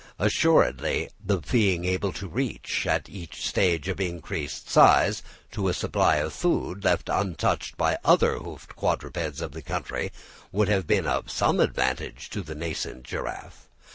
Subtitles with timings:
[0.17, 6.15] Assuredly the being able to reach, at each stage of increased size, to a supply
[6.15, 10.11] of food, left untouched by the other hoofed quadrupeds of the country,
[10.51, 13.67] would have been of some advantage to the nascent giraffe.